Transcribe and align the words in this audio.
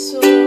abençoe. 0.00 0.39